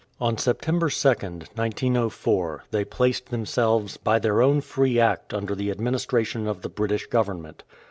On 0.19 0.35
September 0.35 0.89
2nd, 0.89 1.45
1904, 1.53 2.63
they 2.71 2.83
placed 2.83 3.27
themselves 3.27 3.97
by 3.97 4.17
their 4.17 4.41
own 4.41 4.59
free 4.61 4.99
act 4.99 5.31
under 5.31 5.53
the 5.53 5.69
administration 5.69 6.47
of 6.47 6.63
the 6.63 6.69
British 6.69 7.05
Govern 7.05 7.43
ment. 7.43 7.63